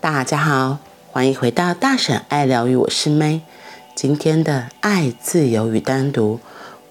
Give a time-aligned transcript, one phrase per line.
[0.00, 0.78] 大家好，
[1.10, 3.40] 欢迎回到大婶爱疗愈，我是 May。
[3.96, 6.38] 今天的爱、自由与单独，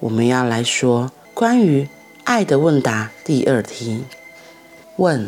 [0.00, 1.88] 我们要来说关于
[2.24, 4.04] 爱的问答第二题。
[4.96, 5.26] 问：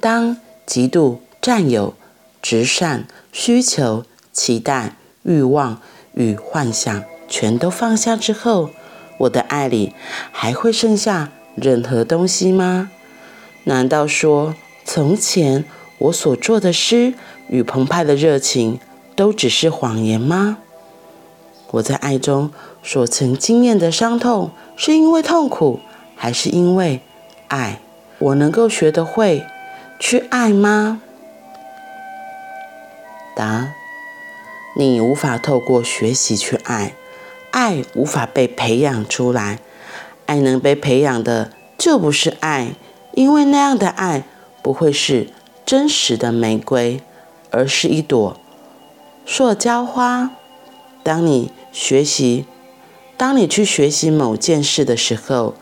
[0.00, 1.94] 当嫉妒、占有、
[2.40, 4.94] 执善、需求、期待、
[5.24, 5.82] 欲望
[6.14, 8.70] 与幻想全都放下之后，
[9.18, 9.92] 我的爱里
[10.30, 12.92] 还会剩下任何东西吗？
[13.64, 14.54] 难道说
[14.84, 15.64] 从前
[15.98, 17.14] 我所做的诗
[17.48, 18.78] 与澎湃的热情
[19.16, 20.58] 都只是谎言吗？
[21.72, 22.50] 我在爱中
[22.82, 25.80] 所曾经验的伤痛，是因为痛苦，
[26.16, 27.00] 还是因为
[27.48, 27.80] 爱？
[28.18, 29.44] 我能够学得会
[29.98, 31.02] 去爱吗？
[33.36, 33.74] 答：
[34.76, 36.94] 你无法透过学习去爱，
[37.50, 39.58] 爱无法被培养出来，
[40.26, 42.72] 爱能被培养的就不是爱，
[43.12, 44.24] 因为那样的爱
[44.62, 45.28] 不会是
[45.68, 47.02] 真实的玫瑰，
[47.50, 48.40] 而是一朵
[49.26, 50.30] 塑胶花。
[51.02, 52.46] 当你学习，
[53.18, 55.54] 当你去学习某件事的时候，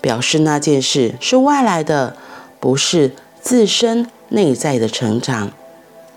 [0.00, 2.16] 表示那件事是外来的，
[2.58, 5.50] 不是自身内在的成长。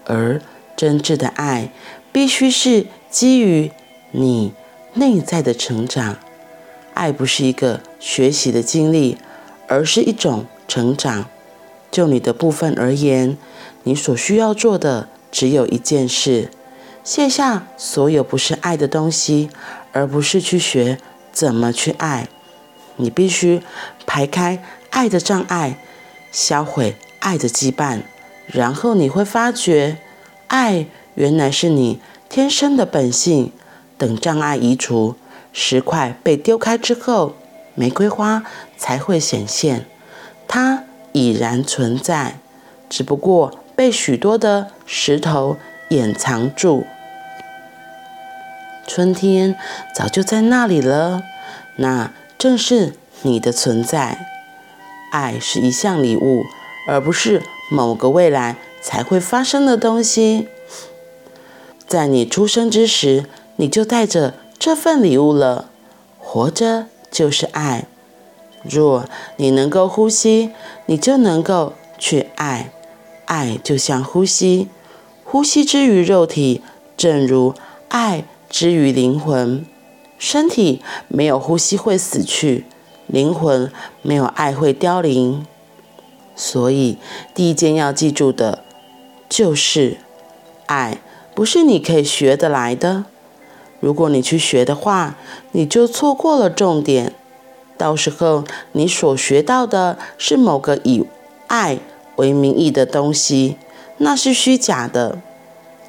[0.05, 0.39] 而
[0.77, 1.69] 真挚的爱，
[2.13, 3.69] 必须是基于
[4.11, 4.53] 你
[4.93, 6.15] 内在的成长。
[6.93, 9.17] 爱不是一个学习的经历，
[9.67, 11.25] 而是一种成长。
[11.93, 13.37] 就你的部分而言，
[13.83, 16.49] 你所需要做的只有一件事：
[17.03, 19.51] 卸下所有不是爱的东西，
[19.91, 20.97] 而不是去学
[21.31, 22.27] 怎么去爱。
[22.95, 23.61] 你必须
[24.07, 25.77] 排开爱的障碍，
[26.31, 28.01] 销毁爱的羁绊，
[28.47, 29.99] 然后你会发觉，
[30.47, 33.51] 爱原来是你天生的本性。
[33.99, 35.15] 等障碍移除，
[35.53, 37.35] 石块被丢开之后，
[37.75, 38.43] 玫瑰花
[38.75, 39.85] 才会显现。
[40.47, 40.85] 它。
[41.13, 42.39] 已然存在，
[42.89, 45.57] 只不过被许多的石头
[45.89, 46.85] 掩藏住。
[48.85, 49.55] 春天
[49.95, 51.23] 早就在那里了，
[51.77, 54.27] 那正是你的存在。
[55.11, 56.43] 爱是一项礼物，
[56.87, 60.49] 而不是某个未来才会发生的东西。
[61.87, 63.25] 在你出生之时，
[63.57, 65.69] 你就带着这份礼物了。
[66.17, 67.85] 活着就是爱。
[68.63, 69.05] 若
[69.37, 70.51] 你能够呼吸，
[70.85, 72.71] 你就能够去爱。
[73.25, 74.67] 爱就像呼吸，
[75.23, 76.61] 呼吸之于肉体，
[76.97, 77.53] 正如
[77.87, 79.65] 爱之于灵魂。
[80.17, 82.65] 身体没有呼吸会死去，
[83.07, 85.45] 灵魂没有爱会凋零。
[86.35, 86.97] 所以，
[87.33, 88.63] 第一件要记住的，
[89.29, 89.97] 就是
[90.65, 90.99] 爱
[91.35, 93.05] 不是你可以学得来的。
[93.79, 95.17] 如果你去学的话，
[95.51, 97.13] 你就错过了重点。
[97.83, 101.03] 到时候你所学到的是某个以
[101.47, 101.79] 爱
[102.15, 103.57] 为名义的东西，
[103.97, 105.19] 那是虚假的。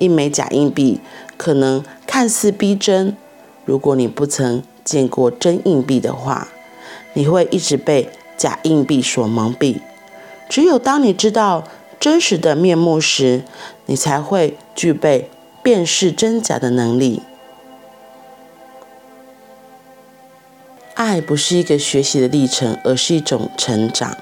[0.01, 1.01] 一枚假硬币
[1.37, 3.17] 可能看似逼真，
[3.65, 6.49] 如果你不曾见过真硬币的话，
[7.13, 9.77] 你会一直被假硬币所蒙蔽。
[10.49, 11.63] 只有当你知道
[12.01, 13.45] 真实的面目时，
[13.87, 15.31] 你才会具备
[15.63, 17.23] 辨识真假的能力。
[21.15, 24.17] 爱不是一个学习的历程，而是一种成长。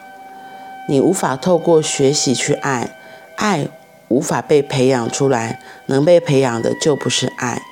[0.87, 2.95] 你无法透过学习去爱，
[3.37, 3.67] 爱
[4.09, 7.63] 无法被培养出来，能被培养的就不是爱，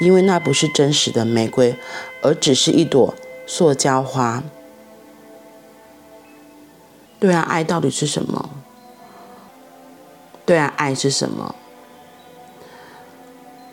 [0.00, 1.76] 因为那不是真实的玫瑰，
[2.22, 3.14] 而只是一朵
[3.46, 4.42] 塑胶花。
[7.20, 8.48] 对啊，爱到底是什么？
[10.46, 11.54] 对啊，爱是什么？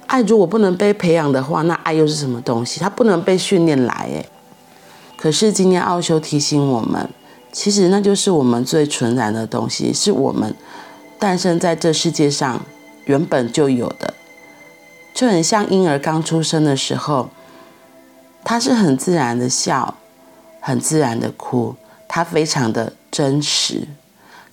[0.07, 2.81] 爱如果不能被培养的话，那爱又是什么东西？
[2.81, 4.25] 它不能被训练来，诶。
[5.22, 7.09] 可是今天奥修提醒我们，
[7.52, 10.56] 其实那就是我们最纯然的东西，是我们
[11.19, 12.62] 诞生在这世界上
[13.03, 14.13] 原本就有的，
[15.13, 17.29] 就很像婴儿刚出生的时候，
[18.46, 19.96] 他是很自然的笑，
[20.62, 21.75] 很自然的哭，
[22.08, 23.90] 他非常的真实，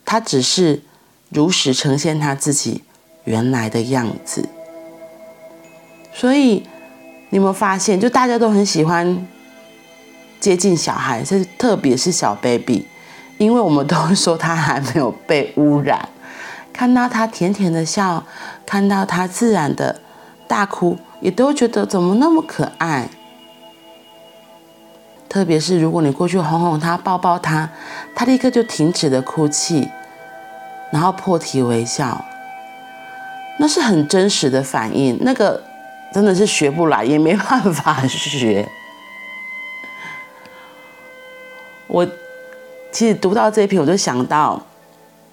[0.04, 0.82] 他只是
[1.28, 2.82] 如实呈现他自己
[3.22, 4.48] 原来的样子。
[6.12, 6.64] 所以
[7.30, 9.28] 你有没有发现，就大家都很喜欢。
[10.40, 12.86] 接近小孩，是特别是小 baby，
[13.38, 16.08] 因为我们都说他还没有被污染。
[16.72, 18.24] 看到他甜甜的笑，
[18.66, 20.00] 看到他自然的
[20.46, 23.08] 大哭，也都觉得怎么那么可爱。
[25.28, 27.68] 特别是如果你过去哄哄他、抱抱他，
[28.14, 29.88] 他立刻就停止了哭泣，
[30.92, 32.24] 然后破涕为笑，
[33.58, 35.18] 那是很真实的反应。
[35.22, 35.62] 那个
[36.12, 38.68] 真的是学不来，也没办法学。
[41.86, 42.06] 我
[42.96, 44.58] 其实读到这篇，我就想到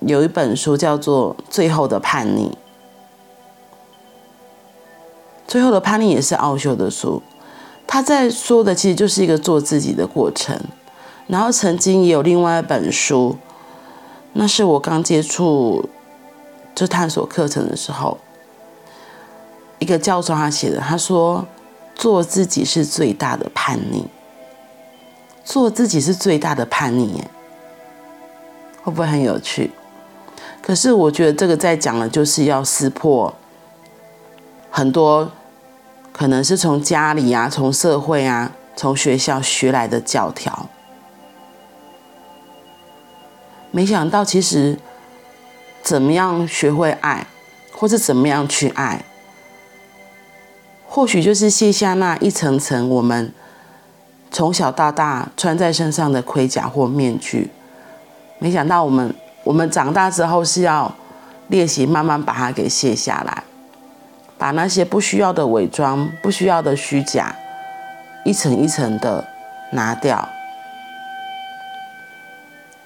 [0.02, 2.50] 有一本书叫做《最后的叛逆》，
[5.48, 7.22] 最后的叛逆也是奥修的书，
[7.88, 10.60] 他在说的其实就是一个做自己的过程。
[11.28, 13.38] 然后曾经也有另外一本书，
[14.34, 15.88] 那是我刚接触
[16.76, 18.18] 这探索课程的时候，
[19.80, 21.48] 一个教授他写的，他说
[21.96, 24.04] 做自己是最大的叛逆，
[25.46, 27.30] 做自己是最大的叛逆，耶。
[28.84, 29.72] 会不会很有趣？
[30.62, 33.34] 可是我觉得这个在讲的就是要撕破
[34.70, 35.32] 很多
[36.12, 40.70] 可能是从家里啊、从社会啊、从学校学来的教条。
[43.72, 44.78] 没想到，其实
[45.82, 47.26] 怎么样学会爱，
[47.74, 49.04] 或是怎么样去爱，
[50.88, 53.34] 或许就是卸下那一层层我们
[54.30, 57.50] 从小到大穿在身上的盔甲或面具。
[58.44, 60.94] 没想到，我们我们长大之后是要
[61.48, 63.42] 练习慢慢把它给卸下来，
[64.38, 67.34] 把那些不需要的伪装、不需要的虚假，
[68.26, 69.26] 一层一层的
[69.72, 70.28] 拿掉。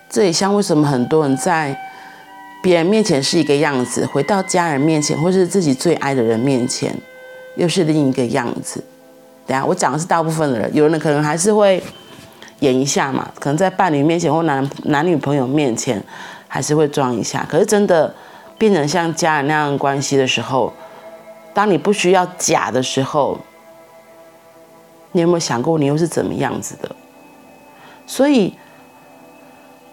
[0.08, 1.76] 这也像为什么很多人在
[2.62, 6.96] 别人面前是一个样子，回到家人面前或是自己最爱的人面前，
[7.56, 8.84] 又是另一个样子。
[9.48, 11.82] 等下我讲的是大部分的人，有人可能还是会
[12.60, 16.04] 演一下嘛，可能在伴侣面前或男男女朋友面前
[16.48, 17.46] 还是会装一下。
[17.50, 18.14] 可是真的
[18.58, 20.74] 变成像家人那样关系的时候，
[21.54, 23.38] 当你不需要假的时候，
[25.12, 26.96] 你有没有想过你又是怎么样子的？
[28.06, 28.54] 所以。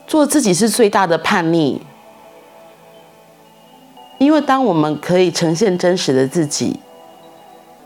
[0.06, 1.80] 做自己是最大的叛逆，
[4.18, 6.78] 因为当我们可以呈现真实的自己，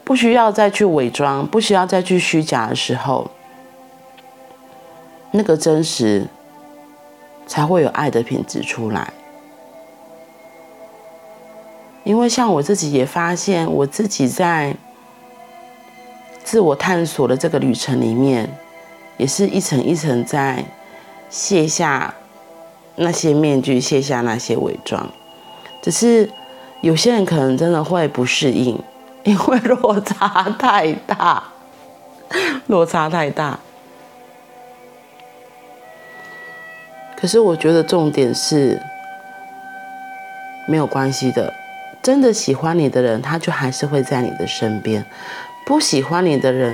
[0.03, 3.31] 不需要再去伪装，不需要再去虚假的时候，
[5.39, 6.27] 那个真实
[7.47, 9.13] 才会有爱的品质出来。
[12.03, 14.77] 因为像我自己也发现，我自己在
[16.43, 18.51] 自我探索的这个旅程里面，
[19.17, 20.65] 也是一层一层在。
[21.31, 22.15] 卸下
[22.97, 25.07] 那些面具，卸下那些伪装，
[25.83, 26.31] 只是
[26.81, 28.83] 有些人可能真的会不适应，
[29.25, 30.17] 因为落差
[30.59, 31.45] 太大，
[32.69, 33.61] 落差太大。
[37.21, 38.81] 可是我觉得重点是
[40.69, 41.53] 没有关系的，
[42.01, 45.03] 真的喜欢你的人，他就还是会在你的身边；
[45.67, 46.73] 不喜欢你的人，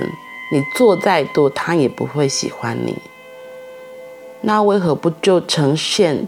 [0.51, 2.95] 你做再多，他也不会喜欢你。
[4.41, 6.27] 那为何不就呈现？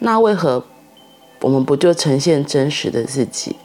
[0.00, 0.66] 那为何
[1.40, 3.56] 我们不就呈现真实的自己？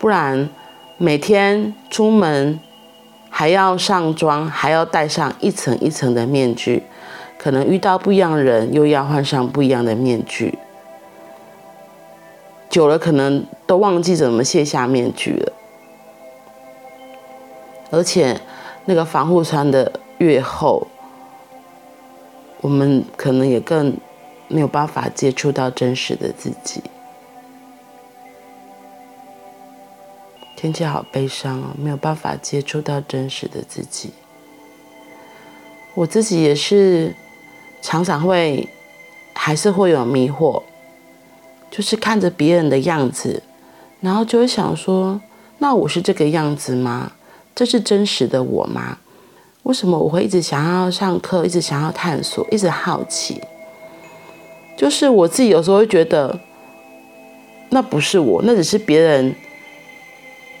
[0.00, 0.50] 不然
[0.98, 2.58] 每天出门
[3.30, 6.82] 还要上妆，还要戴上一层一层的面具，
[7.44, 10.58] 可能遇到不一样的人，又要换上不一样的面具。
[12.70, 15.52] 久了，可能都忘记怎么卸下面具了。
[17.90, 18.40] 而且
[18.86, 20.86] 那个防护穿的越厚。
[22.62, 23.94] 我们可能也更
[24.48, 26.82] 没有办法接触到真实的自己。
[30.56, 34.14] 天气好悲伤哦，没有办法接触到真实的自己。
[35.92, 37.14] 我自己也是
[37.84, 38.66] 常常会，
[39.34, 40.62] 还是会有迷惑，
[41.70, 43.42] 就是看着别人的样子，
[44.00, 45.20] 然后就会想说：
[45.58, 47.12] 那我是这个样子吗？
[47.54, 48.96] 这是真实的我吗？
[49.64, 53.38] 为什么我会一直想要上课，一直想要探索，一直好奇？
[54.78, 56.40] 就是我自己有时候会觉得，
[57.68, 59.34] 那不是我，那只是别人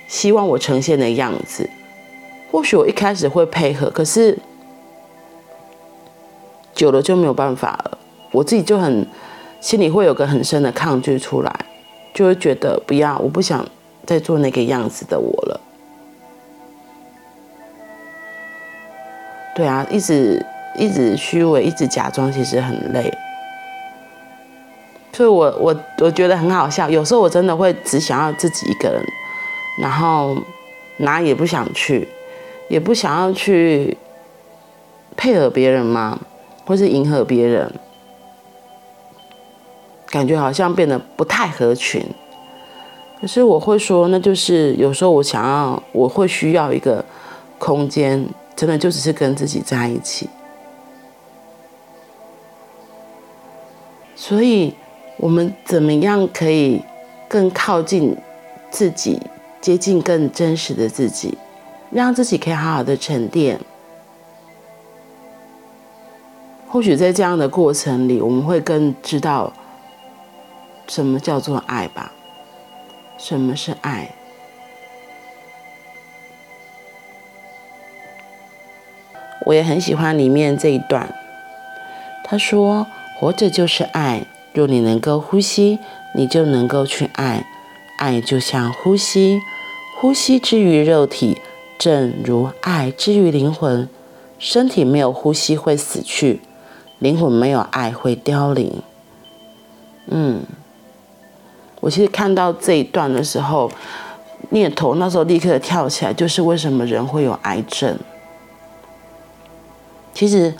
[0.06, 1.70] 希望我呈现的样子。
[2.50, 4.38] 或许我一开始会配合，可是
[6.84, 7.98] 久了就没有办法了。
[8.30, 9.06] 我自己就很
[9.58, 11.50] 心里会有个很深的抗拒出来，
[12.12, 13.66] 就会觉得不要，我不想
[14.04, 15.60] 再做那个样子的我了。
[19.56, 20.44] 对啊，一直
[20.76, 23.10] 一直虚伪，一直假装，其实很累。
[25.14, 26.90] 所以我我我觉得很好笑。
[26.90, 29.02] 有时候我真的会只想要自己一个人，
[29.80, 30.36] 然后
[30.98, 32.06] 哪也不想去，
[32.68, 33.96] 也不想要去
[35.16, 36.18] 配合别人嘛，
[36.64, 37.72] 或是迎合别人，
[40.06, 42.04] 感觉好像变得不太合群。
[43.20, 47.04] 可是我会说，那就是有时候我想要，我会需要一个
[47.58, 48.26] 空间。
[48.56, 50.28] 真的就只是跟自己在一起，
[54.14, 54.72] 所以
[55.16, 56.80] 我们怎么样可以
[57.28, 58.16] 更靠近
[58.70, 59.20] 自己，
[59.60, 61.36] 接近更真实的自己，
[61.90, 63.58] 让自己可以好好的沉淀。
[66.74, 69.52] 或许在这样的过程里我们会更知道
[70.88, 72.10] 什么叫做爱吧
[73.16, 74.10] 什么是爱。
[79.46, 81.14] 我也很喜欢里面这一段
[82.24, 82.84] 他说
[83.20, 85.78] 活着就是爱若你能够呼吸
[86.16, 87.46] 你就能够去爱
[87.98, 89.38] 爱就像呼吸
[90.00, 91.40] 呼吸之于肉体
[91.78, 93.88] 正如爱之于灵魂。
[94.40, 96.40] 身体没有呼吸会死去
[97.04, 98.82] 灵魂没有爱会凋零。”
[100.08, 100.42] 嗯，
[101.80, 103.70] 我其实看到这一段的时候，
[104.50, 107.98] 念头那时候立刻跳起来，就是为什么人会有癌症？
[110.14, 110.54] 其实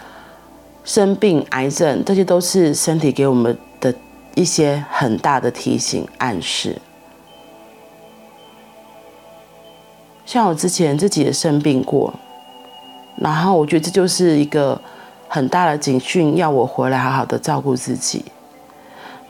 [0.85, 3.95] 生病、癌症这些都是身体给我们的
[4.35, 6.77] 一些很大的提醒、暗示。
[10.27, 12.13] 像我之前自己也生病过，
[13.17, 14.81] 然后我觉得这就是一个
[15.35, 18.25] 很大的警讯，要我回来好好的照顾自己。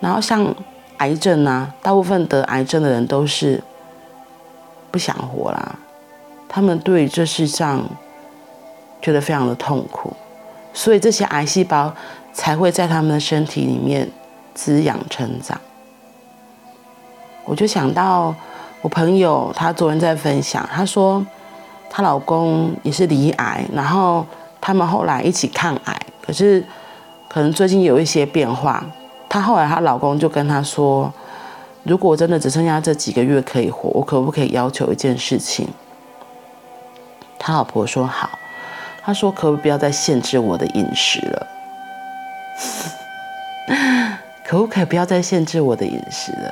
[0.00, 0.54] 然后像
[0.98, 3.64] 癌症啊，大部分得癌症的人都是
[4.90, 5.76] 不想活啦，
[6.46, 7.82] 他们对这世上
[9.00, 10.12] 觉得非常的痛苦，
[10.74, 11.90] 所以这些癌细胞
[12.34, 14.06] 才会在他们的身体里面
[14.52, 15.58] 滋养成长。
[17.46, 18.34] 我就想到
[18.82, 21.24] 我朋友，她昨天在分享，她说
[21.88, 24.26] 她老公也是离癌，然后
[24.66, 26.64] 他们后来一起抗癌，可是
[27.28, 28.82] 可能最近有一些变化。
[29.28, 31.12] 她后来，她老公就跟她说
[31.84, 35.68] ：“如果真的只剩下这几个月可以活，我可不可以要求一件事情？”
[37.38, 38.38] 她老婆说：“好。”
[39.04, 41.46] 她说：“可不可以不要再限制我的饮食了？
[44.48, 46.50] 可不可以不要再限制我的饮食了？”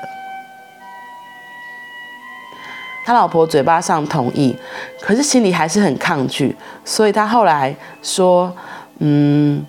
[3.05, 4.57] 他老婆嘴巴上同意，
[5.01, 6.55] 可是心里还是很抗拒，
[6.85, 8.53] 所以他后来说
[9.01, 9.65] ：“嗯。”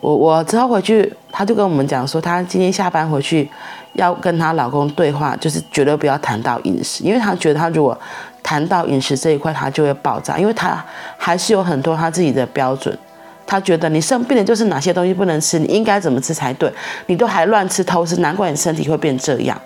[0.00, 3.50] 我我之后回去，他就跟我们讲说，她今天下班回去
[3.94, 7.98] 要跟她老公对话，就是绝对不要谈到饮食，因为她觉得她如果
[8.40, 10.80] 谈到饮食这一块，她就会爆炸，因为她
[11.16, 12.96] 还是有很多她自己的标准。
[13.44, 16.72] 她觉得你生病的就是哪些东西不能吃，你应该怎么吃才对，
[17.06, 19.60] 你都还乱吃偷吃，难怪你身体会变这样。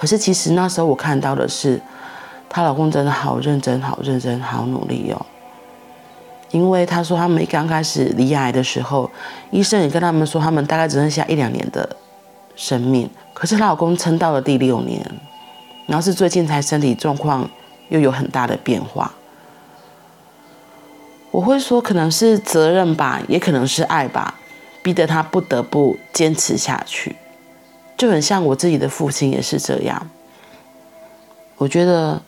[0.00, 1.78] 可是其实那时候我看到的是，
[2.48, 5.26] 她老公真的好认真，好认真，好努力哦。
[6.50, 9.10] 因为他说他们一刚开始罹癌的时候，
[9.50, 11.96] 医生也跟他们说他们大概只剩下一两年的
[12.56, 13.08] 生命。
[13.34, 15.04] 可是她老公撑到了第六年，
[15.86, 17.48] 然后是最近才身体状况
[17.90, 19.12] 又有很大的变化。
[21.30, 24.34] 我会说可能是责任吧，也可能是爱吧，
[24.82, 27.14] 逼得他不得不坚持下去。
[28.00, 30.10] 就很像我自己的父亲也是这样。
[31.58, 32.20] 我觉得。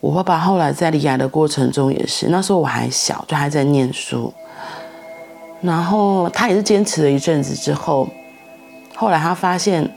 [0.00, 4.32] 我爸爸后来在离癌的过程中也是，那时候我还小，就还在念书。
[5.60, 8.08] 然后他也是坚持了一阵子之后，
[8.94, 9.90] 后来他发现，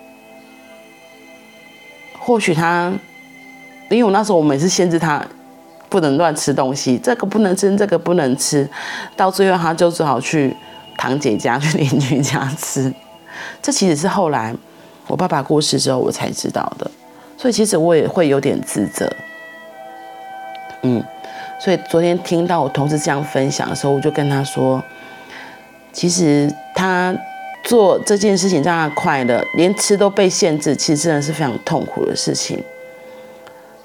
[2.20, 2.92] 或许他，
[3.92, 5.24] 因为我那时候我每次限制他
[5.88, 8.68] 不能乱吃东西，这个不能吃，这个不能吃，
[9.16, 10.58] 到最后他就只好去
[10.98, 12.92] 堂姐家、去邻居家吃。
[13.62, 14.56] 这其实是后来
[15.08, 16.90] 我爸爸过世之后我才知道的，
[17.38, 19.12] 所以其实我也会有点自责。
[20.84, 21.04] 嗯，
[21.60, 24.82] 所以昨天听到我同事这样分享的时候，我就跟他说，
[25.92, 27.16] 其实他
[27.64, 32.64] 做这件事情让他快乐，连吃都被限制，其实真的是非常痛苦的事情。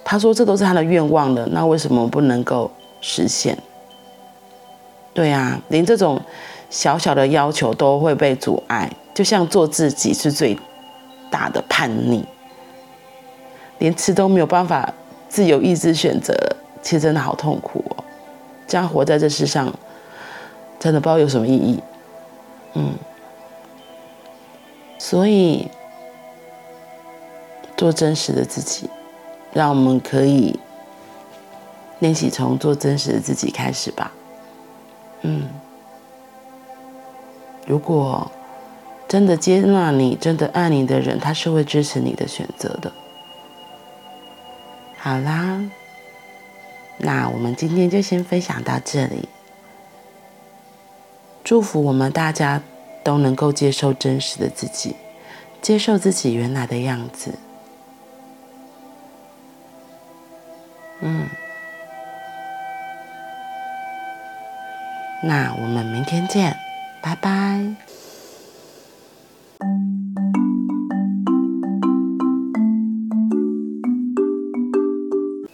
[0.04, 2.70] 他说这都是他的愿望的，那为什么不能够
[3.00, 3.58] 实现？
[5.12, 6.20] 对啊，连这种
[6.70, 10.56] 小小的要求都会被阻碍，就像做自己是最
[11.30, 12.25] 大的叛逆，
[13.78, 14.92] 连吃都没有办法
[15.28, 16.35] 自由意志选择。
[16.83, 18.04] 其实真的好痛苦哦，
[18.68, 19.73] 这样活在这世上，
[20.78, 21.83] 真的不知道有什么意义。
[22.75, 22.95] 嗯，
[24.97, 25.68] 所以
[27.76, 28.88] 做真实的自己，
[29.52, 30.56] 让我们可以
[31.99, 34.12] 练习从做真实的自己开始吧。
[35.23, 35.49] 嗯，
[37.66, 38.30] 如果
[39.08, 42.92] 真的接纳你、真的爱你的人，他是会支持你的选择的。
[44.98, 45.70] 好啦。
[46.98, 49.28] 那我们今天就先分享到这里。
[51.44, 52.62] 祝福我们大家
[53.04, 54.96] 都能够接受真实的自己，
[55.60, 57.34] 接受自己原来的样子。
[61.00, 61.28] 嗯，
[65.22, 66.56] 那我们明天见，
[67.02, 67.86] 拜拜。
[69.60, 69.96] Thank you.